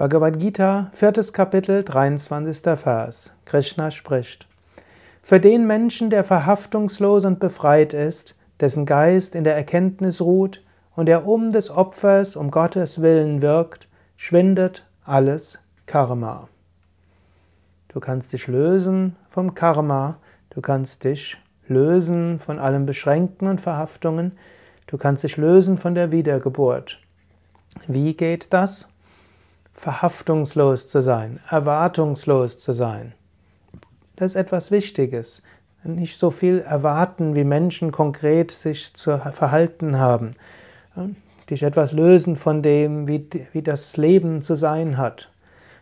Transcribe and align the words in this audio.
Bhagavad 0.00 0.38
Gita, 0.38 0.90
viertes 0.94 1.34
Kapitel, 1.34 1.84
23. 1.84 2.62
Vers. 2.78 3.34
Krishna 3.44 3.90
spricht. 3.90 4.46
Für 5.22 5.38
den 5.38 5.66
Menschen, 5.66 6.08
der 6.08 6.24
verhaftungslos 6.24 7.26
und 7.26 7.38
befreit 7.38 7.92
ist, 7.92 8.34
dessen 8.60 8.86
Geist 8.86 9.34
in 9.34 9.44
der 9.44 9.54
Erkenntnis 9.54 10.22
ruht 10.22 10.64
und 10.96 11.04
der 11.04 11.26
um 11.26 11.52
des 11.52 11.68
Opfers 11.68 12.34
um 12.34 12.50
Gottes 12.50 13.02
Willen 13.02 13.42
wirkt, 13.42 13.88
schwindet 14.16 14.86
alles 15.04 15.58
Karma. 15.84 16.48
Du 17.88 18.00
kannst 18.00 18.32
dich 18.32 18.46
lösen 18.46 19.16
vom 19.28 19.52
Karma, 19.52 20.16
du 20.48 20.62
kannst 20.62 21.04
dich 21.04 21.36
lösen 21.68 22.38
von 22.38 22.58
allem 22.58 22.86
Beschränken 22.86 23.48
und 23.48 23.60
Verhaftungen, 23.60 24.32
du 24.86 24.96
kannst 24.96 25.24
dich 25.24 25.36
lösen 25.36 25.76
von 25.76 25.94
der 25.94 26.10
Wiedergeburt. 26.10 26.98
Wie 27.86 28.16
geht 28.16 28.54
das? 28.54 28.88
Verhaftungslos 29.80 30.86
zu 30.86 31.00
sein, 31.00 31.40
erwartungslos 31.48 32.58
zu 32.58 32.72
sein. 32.74 33.14
Das 34.16 34.32
ist 34.32 34.36
etwas 34.36 34.70
Wichtiges. 34.70 35.42
Nicht 35.84 36.18
so 36.18 36.30
viel 36.30 36.58
erwarten, 36.58 37.34
wie 37.34 37.44
Menschen 37.44 37.90
konkret 37.90 38.50
sich 38.50 38.92
zu 38.92 39.16
verhalten 39.16 39.98
haben. 39.98 40.36
Dich 41.48 41.62
etwas 41.62 41.92
lösen 41.92 42.36
von 42.36 42.60
dem, 42.60 43.08
wie, 43.08 43.26
wie 43.52 43.62
das 43.62 43.96
Leben 43.96 44.42
zu 44.42 44.54
sein 44.54 44.98
hat. 44.98 45.30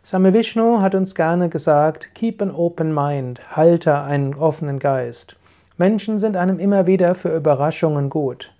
Same 0.04 0.32
Vishnu 0.32 0.80
hat 0.80 0.94
uns 0.94 1.16
gerne 1.16 1.48
gesagt, 1.48 2.14
keep 2.14 2.40
an 2.40 2.52
open 2.52 2.94
mind, 2.94 3.40
halte 3.56 4.00
einen 4.00 4.36
offenen 4.36 4.78
Geist. 4.78 5.34
Menschen 5.76 6.20
sind 6.20 6.36
einem 6.36 6.60
immer 6.60 6.86
wieder 6.86 7.16
für 7.16 7.34
Überraschungen 7.34 8.10
gut. 8.10 8.54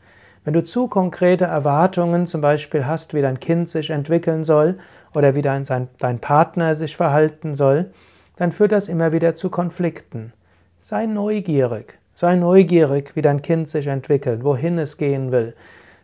Wenn 0.48 0.54
du 0.54 0.64
zu 0.64 0.88
konkrete 0.88 1.44
Erwartungen 1.44 2.26
zum 2.26 2.40
Beispiel 2.40 2.86
hast, 2.86 3.12
wie 3.12 3.20
dein 3.20 3.38
Kind 3.38 3.68
sich 3.68 3.90
entwickeln 3.90 4.44
soll 4.44 4.78
oder 5.14 5.34
wie 5.34 5.42
dein, 5.42 5.66
sein, 5.66 5.88
dein 5.98 6.20
Partner 6.20 6.74
sich 6.74 6.96
verhalten 6.96 7.54
soll, 7.54 7.90
dann 8.36 8.50
führt 8.50 8.72
das 8.72 8.88
immer 8.88 9.12
wieder 9.12 9.34
zu 9.34 9.50
Konflikten. 9.50 10.32
Sei 10.80 11.05
neugierig. 11.05 11.98
Sei 12.14 12.34
neugierig, 12.34 13.14
wie 13.14 13.20
dein 13.20 13.42
Kind 13.42 13.68
sich 13.68 13.88
entwickelt, 13.88 14.42
wohin 14.42 14.78
es 14.78 14.96
gehen 14.96 15.32
will. 15.32 15.55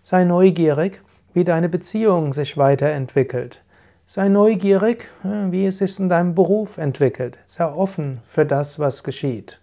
Sei 0.02 0.24
neugierig, 0.24 1.00
wie 1.32 1.44
deine 1.44 1.70
Beziehung 1.70 2.34
sich 2.34 2.58
weiterentwickelt. 2.58 3.62
Sei 4.04 4.28
neugierig, 4.28 5.08
äh, 5.24 5.50
wie 5.52 5.64
es 5.64 5.78
sich 5.78 5.98
in 5.98 6.10
deinem 6.10 6.34
Beruf 6.34 6.76
entwickelt. 6.76 7.38
Sei 7.46 7.64
offen 7.64 8.20
für 8.26 8.44
das, 8.44 8.78
was 8.78 9.04
geschieht. 9.04 9.58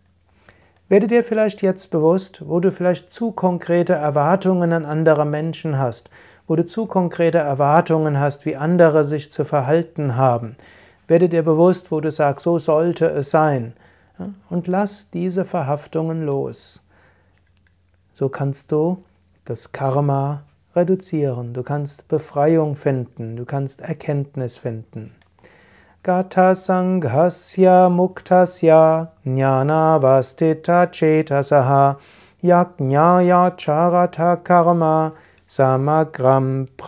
Werde 0.91 1.07
dir 1.07 1.23
vielleicht 1.23 1.61
jetzt 1.61 1.89
bewusst, 1.89 2.41
wo 2.45 2.59
du 2.59 2.69
vielleicht 2.69 3.13
zu 3.13 3.31
konkrete 3.31 3.93
Erwartungen 3.93 4.73
an 4.73 4.83
andere 4.83 5.23
Menschen 5.25 5.79
hast, 5.79 6.09
wo 6.47 6.57
du 6.57 6.65
zu 6.65 6.85
konkrete 6.85 7.37
Erwartungen 7.37 8.19
hast, 8.19 8.45
wie 8.45 8.57
andere 8.57 9.05
sich 9.05 9.31
zu 9.31 9.45
verhalten 9.45 10.17
haben. 10.17 10.57
Werde 11.07 11.29
dir 11.29 11.43
bewusst, 11.43 11.93
wo 11.93 12.01
du 12.01 12.11
sagst, 12.11 12.43
so 12.43 12.59
sollte 12.59 13.05
es 13.05 13.31
sein. 13.31 13.71
Und 14.49 14.67
lass 14.67 15.09
diese 15.11 15.45
Verhaftungen 15.45 16.25
los. 16.25 16.85
So 18.11 18.27
kannst 18.27 18.73
du 18.73 19.01
das 19.45 19.71
Karma 19.71 20.43
reduzieren, 20.75 21.53
du 21.53 21.63
kannst 21.63 22.09
Befreiung 22.09 22.75
finden, 22.75 23.37
du 23.37 23.45
kannst 23.45 23.79
Erkenntnis 23.79 24.57
finden. 24.57 25.15
कथसङ्घस्य 26.09 27.73
मुक्तस्य 27.97 28.77
ज्ञानावस्थितचेतसः 29.27 30.39
याज्ञाया 32.51 33.41
च 33.59 33.65
कथकर्म 33.95 34.83
समग्रम्भाविलीयते 35.57 36.81